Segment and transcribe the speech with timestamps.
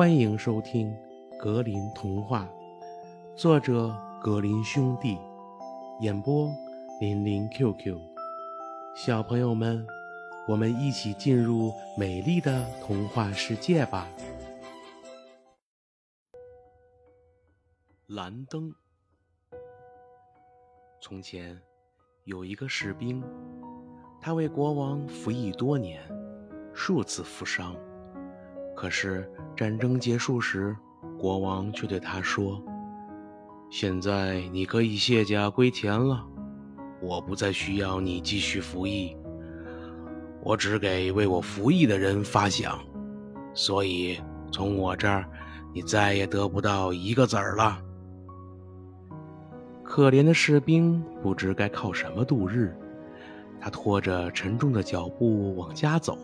[0.00, 0.90] 欢迎收听
[1.36, 2.48] 《格林童话》，
[3.36, 5.18] 作者格林兄弟，
[6.00, 6.50] 演播
[7.02, 7.98] 林林 QQ。
[8.96, 9.86] 小朋友们，
[10.48, 14.08] 我们一起进入美丽的童话世界吧！
[18.06, 18.74] 蓝灯。
[21.02, 21.60] 从前
[22.24, 23.22] 有一个士兵，
[24.18, 26.00] 他为国王服役多年，
[26.72, 27.76] 数次负伤。
[28.80, 30.74] 可是战争结束时，
[31.18, 32.58] 国王却对他说
[33.68, 36.26] ：“现在你可以卸甲归田了，
[37.02, 39.14] 我不再需要你继续服役。
[40.42, 42.74] 我只给为我服役的人发饷，
[43.52, 44.18] 所以
[44.50, 45.28] 从我这儿，
[45.74, 47.78] 你再也得不到一个子儿了。”
[49.84, 52.74] 可怜的士兵不知该靠什么度日，
[53.60, 56.16] 他拖着沉重的脚步往家走。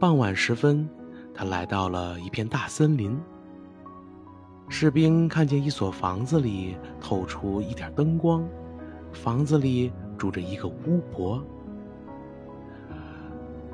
[0.00, 0.90] 傍晚时分。
[1.34, 3.18] 他来到了一片大森林。
[4.68, 8.48] 士兵看见一所房子里透出一点灯光，
[9.12, 11.44] 房子里住着一个巫婆。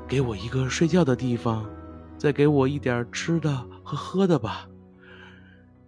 [0.07, 1.69] 给我一个睡觉的地方，
[2.17, 4.67] 再给我一点吃的和喝的吧。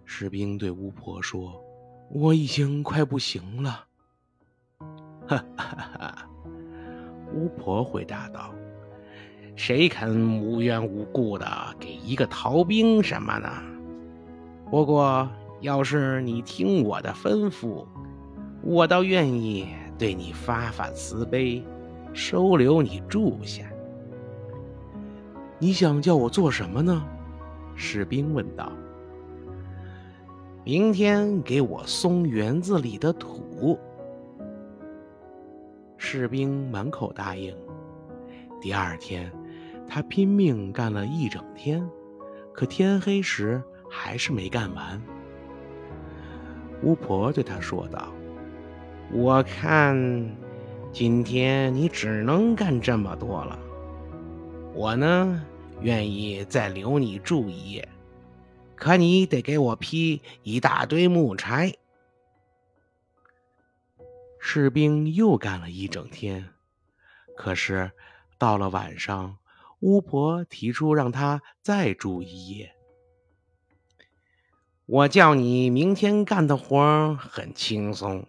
[0.04, 1.60] 士兵对巫婆说
[2.08, 3.84] ：“我已经快不行了。
[5.26, 6.30] ”哈哈哈！
[7.34, 8.54] 巫婆回答道。
[9.54, 11.46] 谁肯无缘无故的
[11.78, 13.48] 给一个逃兵什么呢？
[14.70, 15.28] 不过，
[15.60, 17.84] 要是你听我的吩咐，
[18.62, 21.62] 我倒愿意对你发发慈悲，
[22.14, 23.64] 收留你住下。
[25.58, 27.04] 你想叫我做什么呢？
[27.76, 28.72] 士兵问道。
[30.64, 33.78] 明天给我松园子里的土。
[35.98, 37.54] 士兵满口答应。
[38.60, 39.30] 第二天。
[39.88, 41.86] 他拼命干了一整天，
[42.54, 45.02] 可天黑时还是没干完。
[46.82, 48.12] 巫婆对他说道
[49.12, 49.94] ：“我看
[50.92, 53.58] 今天你只能干这么多了。
[54.74, 55.44] 我呢，
[55.82, 57.88] 愿意再留你住一夜，
[58.74, 61.74] 可你得给我劈一大堆木柴。”
[64.40, 66.48] 士兵又干了一整天，
[67.36, 67.92] 可是
[68.38, 69.36] 到了晚上。
[69.82, 72.70] 巫婆提出让他再住一夜。
[74.86, 78.24] 我叫你明天干的活很轻松，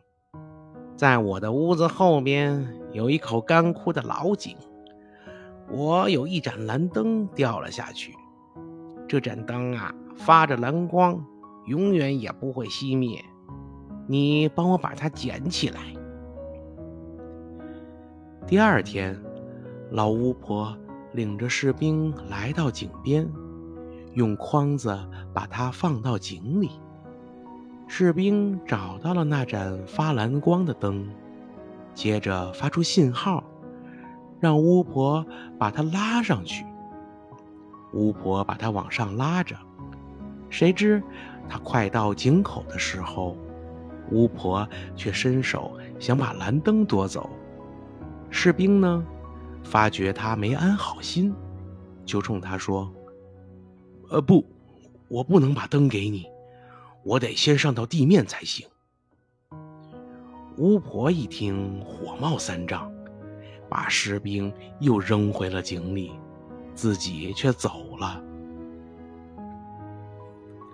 [0.97, 4.57] 在我的屋子后边有一口干枯的老井，
[5.69, 8.15] 我有一盏蓝灯掉了下去，
[9.07, 11.23] 这盏灯啊发着蓝光，
[11.67, 13.23] 永远也不会熄灭。
[14.07, 15.81] 你帮我把它捡起来。
[18.47, 19.21] 第二天，
[19.91, 20.75] 老巫婆。
[21.13, 23.29] 领着士兵来到井边，
[24.13, 24.97] 用筐子
[25.33, 26.71] 把它放到井里。
[27.87, 31.07] 士兵找到了那盏发蓝光的灯，
[31.93, 33.43] 接着发出信号，
[34.39, 35.23] 让巫婆
[35.59, 36.65] 把它拉上去。
[37.93, 39.55] 巫婆把它往上拉着，
[40.49, 41.03] 谁知
[41.47, 43.37] 他快到井口的时候，
[44.09, 47.29] 巫婆却伸手想把蓝灯夺走。
[48.31, 49.05] 士兵呢？
[49.63, 51.33] 发觉他没安好心，
[52.05, 52.93] 就冲他说
[54.09, 54.45] ：“呃，不，
[55.07, 56.25] 我不能把灯给你，
[57.03, 58.67] 我得先上到地面才行。”
[60.57, 62.91] 巫婆一听，火冒三丈，
[63.67, 66.11] 把士兵又扔回了井里，
[66.75, 68.21] 自己却走了。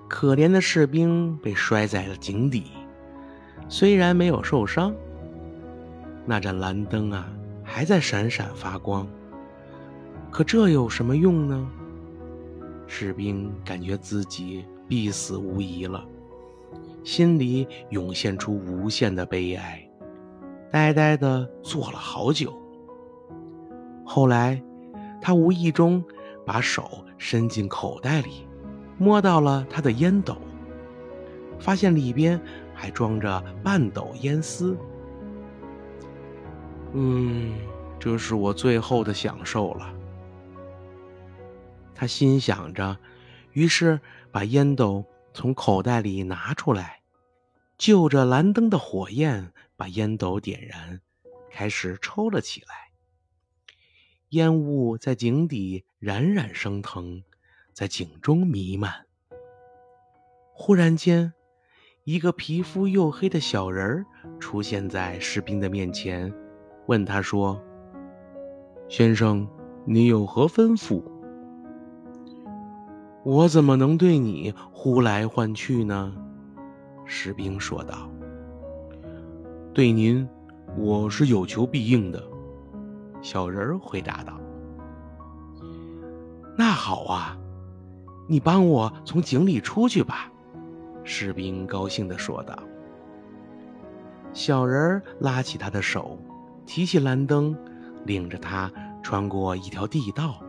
[0.10, 2.66] 可怜的士兵被摔在了井底，
[3.70, 4.94] 虽然没有受伤，
[6.26, 7.32] 那盏蓝灯啊！
[7.72, 9.08] 还在闪闪发光，
[10.32, 11.70] 可这有什么用呢？
[12.88, 16.04] 士兵感觉自己必死无疑了，
[17.04, 19.88] 心里涌现出无限的悲哀，
[20.72, 22.52] 呆呆地坐了好久。
[24.04, 24.62] 后来，
[25.22, 26.04] 他无意中
[26.48, 28.48] 把手伸进口袋里，
[28.98, 30.36] 摸到了他的烟斗，
[31.60, 32.42] 发现里边
[32.74, 34.76] 还装着半斗烟丝。
[36.94, 37.56] 嗯，
[38.00, 39.94] 这是我最后的享受了。
[41.94, 42.98] 他心想着，
[43.52, 44.00] 于是
[44.32, 47.02] 把烟斗从口袋里拿出来，
[47.78, 51.02] 就着蓝灯的火焰，把烟斗点燃，
[51.52, 52.68] 开始抽了起来。
[54.30, 57.24] 烟雾在井底冉冉升腾，
[57.74, 59.06] 在井中弥漫。
[60.54, 61.34] 忽然间，
[62.04, 64.06] 一个皮肤黝黑的小人儿
[64.40, 66.34] 出现在士兵的面前。
[66.90, 67.62] 问他说
[68.90, 69.48] ：“先生，
[69.86, 71.04] 你有何吩咐？”
[73.24, 76.12] 我怎么能对你呼来唤去呢？
[77.06, 78.10] 士兵说道。
[79.72, 80.28] 对您，
[80.76, 82.24] 我是有求必应的。
[83.22, 84.34] 小人回答道。
[86.58, 87.38] 那好啊，
[88.28, 90.32] 你帮我从井里出去吧。
[91.04, 92.58] 士兵高兴地说道。
[94.34, 96.18] 小人拉起他的手，
[96.70, 97.58] 提起蓝灯，
[98.06, 98.72] 领着他
[99.02, 100.40] 穿过一条地道。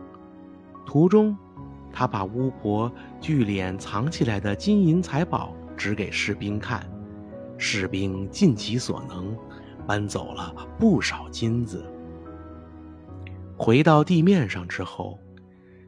[0.85, 1.35] 途中，
[1.91, 6.87] 他把巫婆聚敛藏起来的金银财宝指给士兵看，
[7.57, 9.35] 士兵尽其所能，
[9.87, 11.83] 搬走了不少金子。
[13.57, 15.17] 回到地面上之后，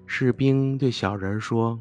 [0.07, 1.79] 士兵对小人说：“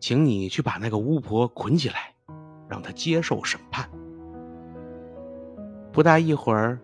[0.00, 2.14] 请你去把那个巫婆捆起来，
[2.66, 3.86] 让她接受审判。”
[5.92, 6.80] 不大一会儿，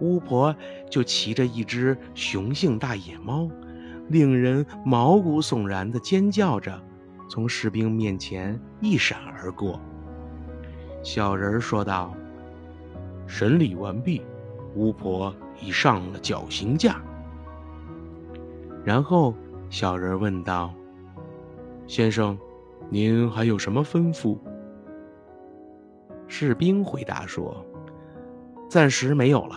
[0.00, 0.54] 巫婆
[0.90, 3.48] 就骑着一只雄性大野猫。
[4.08, 6.82] 令人毛骨悚然的尖叫着，
[7.28, 9.78] 从士兵面前一闪而过。
[11.02, 12.14] 小人说道
[13.28, 14.22] ：“审理完毕，
[14.74, 17.02] 巫婆已上了绞刑架。”
[18.82, 19.34] 然后
[19.68, 20.72] 小人问道
[21.86, 22.38] ：“先生，
[22.88, 24.38] 您还有什么吩咐？”
[26.26, 27.62] 士兵回答说
[28.70, 29.56] ：“暂时没有了，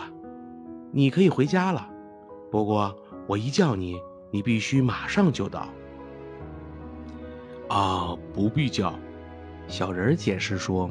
[0.92, 1.90] 你可以回家了。
[2.52, 2.96] 不过
[3.26, 4.00] 我一叫你。”
[4.34, 5.68] 你必须马上就到。
[7.68, 8.98] 啊，不必叫，
[9.68, 10.90] 小人解释说：“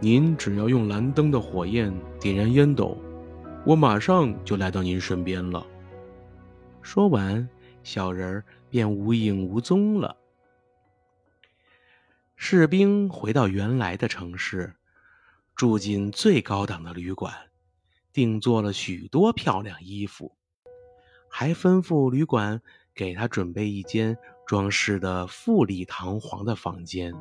[0.00, 2.96] 您只要用蓝灯的火焰点燃烟斗，
[3.66, 5.66] 我马上就来到您身边了。”
[6.80, 7.46] 说完，
[7.82, 10.16] 小人便无影无踪了。
[12.34, 14.72] 士兵回到原来的城市，
[15.54, 17.34] 住进最高档的旅馆，
[18.12, 20.32] 定做了许多漂亮衣服。
[21.28, 22.60] 还吩咐旅馆
[22.94, 24.16] 给他准备一间
[24.46, 27.14] 装饰的富丽堂皇的房间。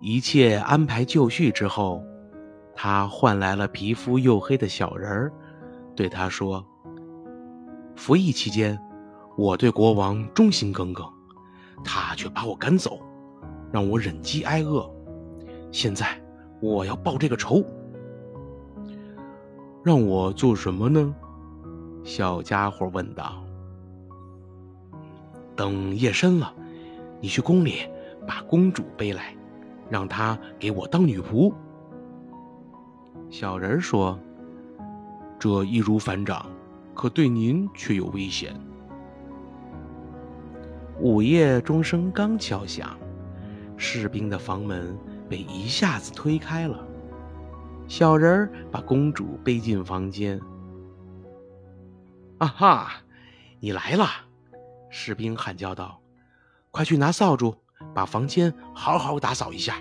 [0.00, 2.02] 一切安排就绪之后，
[2.74, 5.32] 他换来了皮肤黝黑的小人儿，
[5.94, 6.66] 对他说
[7.94, 8.76] ：“服役期间，
[9.36, 11.06] 我对国王忠心耿耿，
[11.84, 12.98] 他却把我赶走，
[13.70, 14.92] 让我忍饥挨饿。
[15.70, 16.20] 现在
[16.60, 17.64] 我要报这个仇。
[19.84, 21.14] 让我做什么呢？”
[22.04, 23.42] 小家伙问道
[25.54, 26.52] ：“等夜深了，
[27.20, 27.88] 你去宫里
[28.26, 29.34] 把公主背来，
[29.88, 31.52] 让她给我当女仆。”
[33.30, 34.18] 小人说
[35.38, 36.46] ：“这易如反掌，
[36.92, 38.54] 可对您却有危险。”
[41.00, 42.96] 午夜钟声刚敲响，
[43.76, 44.96] 士兵的房门
[45.28, 46.86] 被一下子推开了，
[47.92, 50.40] 小人把公主背进房间。
[52.38, 52.90] 啊哈，
[53.60, 54.06] 你来了！
[54.88, 56.00] 士兵喊叫道
[56.72, 57.54] ：“快去拿扫帚，
[57.92, 59.76] 把房间好好打扫一下。”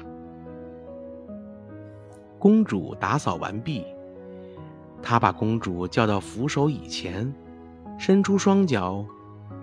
[2.38, 3.86] 公主打扫完毕，
[5.02, 7.34] 他把公主叫到扶手椅前，
[7.98, 9.06] 伸出双脚，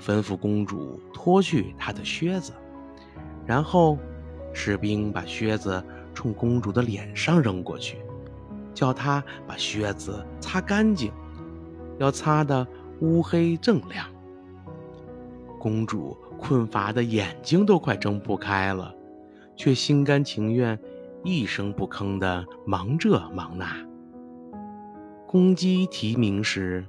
[0.01, 2.55] 吩咐公主脱去她的靴子。
[3.45, 3.99] 然后，
[4.55, 5.85] 士兵把靴子
[6.15, 7.99] 冲公主的脸上扔过去，
[8.79, 11.11] 叫他把靴子擦干净，
[11.99, 12.65] 要擦得。
[13.01, 14.07] 乌黑锃亮，
[15.57, 18.93] 公主困乏的眼睛都快睁不开了，
[19.57, 20.77] 却心甘情愿，
[21.23, 23.69] 一声不吭的忙这忙那。
[25.29, 26.85] 公鸡啼鸣时，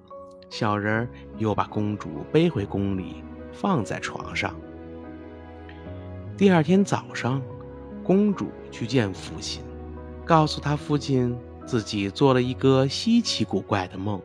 [0.49, 4.55] 小人又把公主背回宫里，放在床上。
[6.35, 7.39] 第二天早上，
[8.03, 9.61] 公主去见父亲，
[10.25, 11.37] 告诉他父亲
[11.69, 14.19] 自己做了一个稀奇古怪的梦。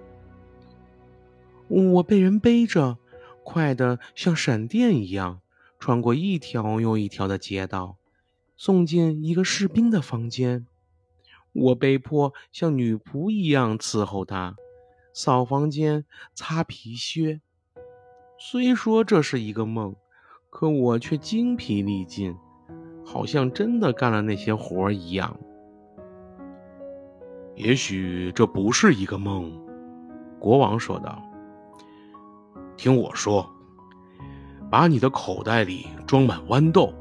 [1.69, 2.97] 我被人背着，
[3.43, 5.43] 快得像闪电一样，
[5.79, 7.99] 穿过一条又一条的街道，
[8.57, 10.65] 送进一个士兵的房间。
[11.53, 14.57] 我被迫像女仆一样伺候他，
[15.13, 17.43] 扫房间、擦皮靴。
[18.39, 19.95] 虽说这是一个梦，
[20.49, 22.35] 可我却精疲力尽，
[23.05, 25.39] 好像真的干了那些活儿一样。
[27.57, 29.53] 也许这不是一个梦，
[30.39, 31.23] 国王说道。
[32.77, 33.49] 听我说，
[34.69, 36.93] 把你的口袋里装满豌豆，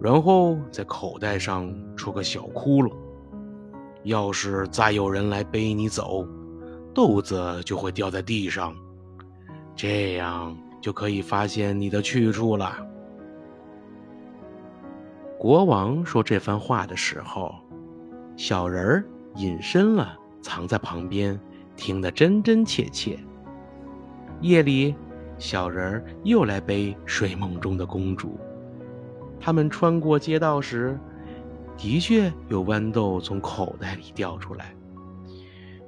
[0.00, 2.90] 然后在口袋上戳个小窟窿。
[4.04, 6.26] 要是再有人来背你走，
[6.94, 8.74] 豆子就会掉在地上，
[9.76, 12.74] 这样就可以发现你的去处了。
[15.38, 17.54] 国王说这番话的时候，
[18.34, 19.04] 小人儿
[19.36, 21.38] 隐身了，藏在旁边，
[21.76, 23.18] 听得真真切切。
[24.40, 24.94] 夜里，
[25.38, 28.38] 小人儿又来背睡梦中的公主。
[29.40, 30.98] 他们穿过街道时，
[31.76, 34.74] 的确有豌豆从口袋里掉出来，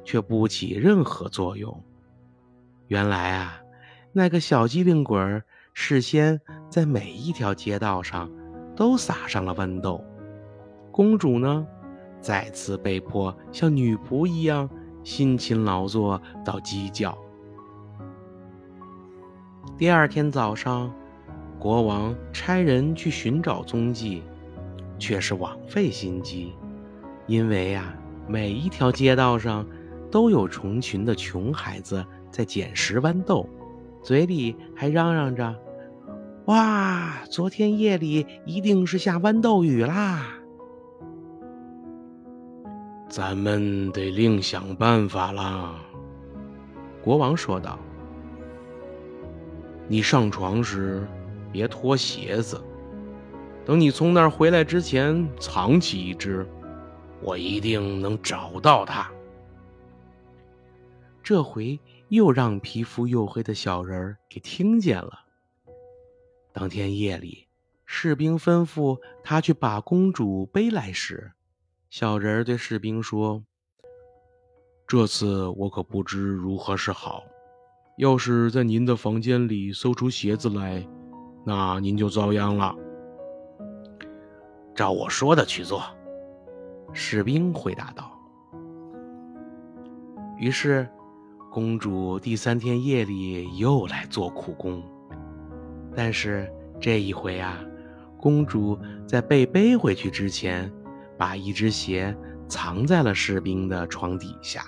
[0.04, 1.82] 却不起任何作用。
[2.86, 3.60] 原来啊，
[4.12, 5.44] 那个小机灵鬼儿
[5.74, 8.30] 事先在每一条街道上
[8.76, 10.04] 都撒上了豌豆。
[10.92, 11.66] 公主呢，
[12.20, 14.68] 再次被迫像女仆一样
[15.02, 17.16] 辛勤劳作到鸡叫。
[19.76, 20.92] 第二天早上。
[21.58, 24.22] 国王差人去寻找踪迹，
[24.98, 26.54] 却是枉费心机，
[27.26, 27.94] 因为呀，
[28.26, 29.66] 每一条街道上
[30.10, 33.46] 都有成群的穷孩子在捡拾豌豆，
[34.02, 35.54] 嘴里还嚷嚷着
[36.48, 40.28] ：“哇，昨天夜里一定是下豌豆雨啦！”
[43.10, 45.74] 咱们得另想办法啦。”
[47.04, 47.78] 国王说道。
[49.86, 51.06] “你上床时。”
[51.52, 52.62] 别脱鞋子，
[53.64, 56.46] 等你从那儿回来之前，藏起一只，
[57.20, 59.10] 我一定能找到它。
[61.24, 65.24] 这回又让皮肤黝黑的小人儿给听见了。
[66.52, 67.48] 当天夜里，
[67.84, 71.32] 士兵吩咐他去把公主背来时，
[71.90, 73.42] 小人儿对士兵说
[74.86, 77.24] ：“这次我可不知如何是好，
[77.98, 80.86] 要是在您的房间里搜出鞋子来。”
[81.44, 82.72] 那您就遭殃了。
[84.72, 85.82] 照我说的去做，
[86.92, 88.16] 士兵回答道。
[90.38, 90.88] 于是，
[91.50, 94.80] 公主第三天夜里又来做苦工，
[95.96, 97.58] 但是这一回啊，
[98.16, 98.78] 公主
[99.08, 100.70] 在被背回去之前，
[101.20, 102.16] 把一只鞋
[102.48, 104.64] 藏在了士兵的床底下。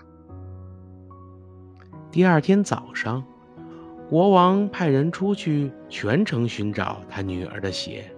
[2.11, 3.25] 第二天早上。
[4.11, 8.15] 国王派人出去全城寻找他女儿的鞋，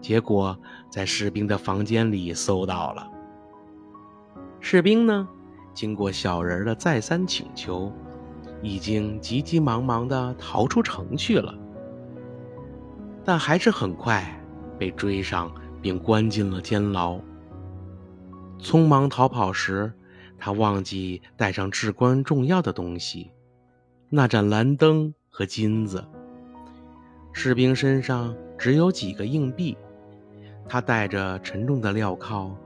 [0.00, 0.58] 结果
[0.88, 3.06] 在士兵的房间里搜到了。
[4.60, 5.28] 士兵呢，
[5.74, 7.92] 经过小人的再三请求，
[8.62, 11.54] 已经急急忙忙地逃出城去了，
[13.26, 14.24] 但还是很快
[14.78, 17.20] 被追上并关进了监牢。
[18.64, 19.92] 匆忙逃跑时，
[20.38, 23.30] 他忘记带上至关重要的东西。
[24.08, 26.02] 那盏蓝灯和金子。
[27.34, 29.76] 士兵身上只有几个硬币，
[30.66, 32.56] 他带着沉重的镣铐，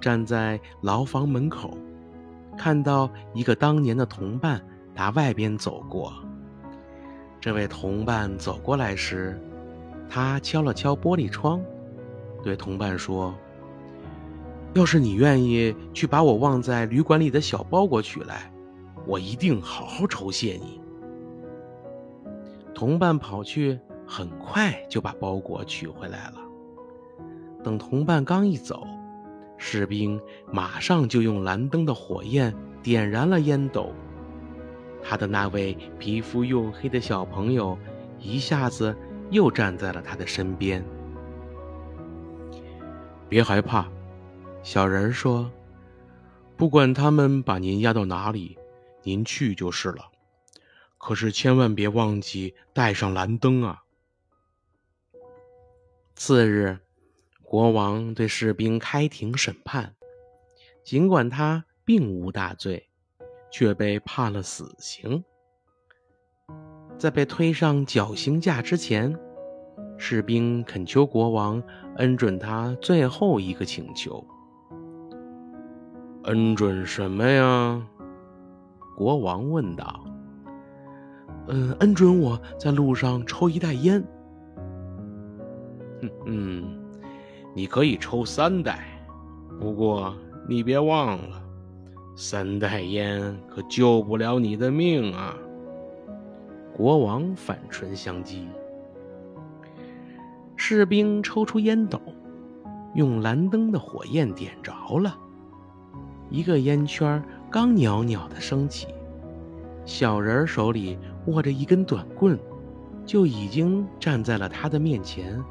[0.00, 1.76] 站在牢房门口，
[2.56, 6.12] 看到一个当年的同伴打外边走过。
[7.40, 9.40] 这位同伴走过来时，
[10.08, 11.60] 他敲了敲玻璃窗，
[12.44, 13.34] 对同伴说
[14.74, 18.52] ：“要是你愿意去把我忘在旅馆里的小包裹取来，
[19.06, 20.80] 我一定好好酬谢你。”
[22.74, 26.34] 同伴跑去，很快就把包裹取回来了。
[27.64, 28.86] 等同伴刚一走，
[29.56, 30.20] 士兵
[30.52, 33.92] 马上就用蓝灯的火焰点燃了烟斗。
[35.02, 37.76] 他的那位皮肤黝黑的小朋友
[38.20, 38.96] 一下子
[39.30, 40.84] 又站在了他的身边。
[43.28, 43.88] 别害怕，
[44.62, 45.50] 小人说
[46.56, 48.58] ：“不管他们把您押到哪里，
[49.02, 50.10] 您去就是了。”
[50.98, 53.84] 可是千万别忘记带上蓝灯啊！
[56.16, 56.80] 次日，
[57.44, 59.94] 国王对士兵开庭审判，
[60.82, 62.88] 尽管他并无大罪，
[63.50, 65.22] 却被判了死刑。
[66.98, 69.16] 在被推上绞刑架之前，
[69.96, 71.62] 士兵恳求国王
[71.98, 74.26] 恩准他最后一个请求。
[76.28, 77.82] 恩准什么呀？
[78.94, 80.04] 国王问道。
[81.46, 84.04] 嗯，恩准我在路上抽一袋烟。
[86.26, 86.64] 嗯，
[87.54, 88.84] 你可以抽三袋，
[89.58, 90.14] 不过
[90.46, 91.42] 你别忘了，
[92.14, 95.34] 三袋烟可救不了你的命啊！
[96.76, 98.46] 国王反唇相讥。
[100.56, 101.98] 士兵抽出烟斗，
[102.94, 105.16] 用蓝灯的火焰点着了，
[106.30, 108.88] 一个烟圈刚袅袅的升起。
[109.84, 112.38] 小人手里握着一根短棍，
[113.06, 115.42] 就已经站在了他的面前，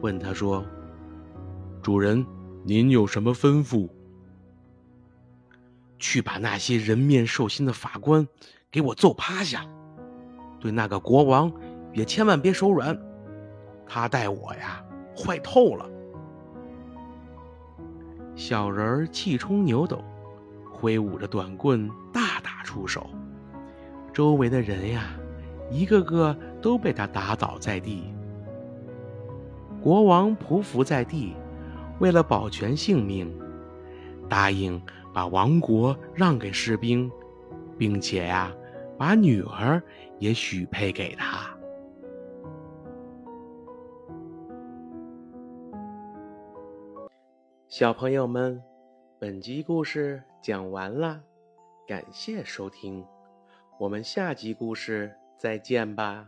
[0.00, 0.64] 问他说
[1.80, 2.26] ：“主人，
[2.64, 3.88] 您有什么吩咐？”
[6.00, 8.26] 去把那些人面兽心的法官
[8.70, 9.64] 给我揍趴下！
[10.60, 11.52] 对那个国王
[11.92, 12.98] 也千万别手软，
[13.86, 14.84] 他待我呀
[15.16, 15.88] 坏透了。
[18.38, 20.00] 小人气冲牛斗，
[20.70, 23.10] 挥舞着短棍大打出手。
[24.12, 25.06] 周围的人呀，
[25.72, 28.14] 一个个都被他打倒在地。
[29.82, 31.34] 国王匍匐在地，
[31.98, 33.28] 为了保全性命，
[34.28, 34.80] 答应
[35.12, 37.10] 把王国让给士兵，
[37.76, 38.52] 并且呀，
[38.96, 39.82] 把女儿
[40.20, 41.47] 也许配给他。
[47.78, 48.60] 小朋友们，
[49.20, 51.22] 本集故事讲完了，
[51.86, 53.06] 感谢收听，
[53.78, 56.26] 我们下集故事再见吧。